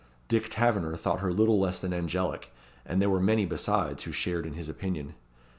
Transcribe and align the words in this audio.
Dick 0.27 0.49
Taverner 0.49 0.95
thought 0.95 1.19
her 1.19 1.31
little 1.31 1.59
less 1.59 1.79
than 1.79 1.93
angelic, 1.93 2.51
and 2.87 2.99
there 2.99 3.07
were 3.11 3.19
many 3.21 3.45
besides 3.45 4.01
who 4.01 4.11
shared 4.11 4.47
in 4.47 4.53
his 4.53 4.67
opinion. 4.67 5.13